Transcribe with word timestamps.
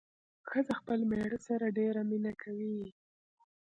ښځه 0.49 0.73
خپل 0.79 0.99
مېړه 1.09 1.39
سره 1.47 1.65
ډېره 1.77 2.01
مينه 2.09 2.33
کوي 2.41 2.77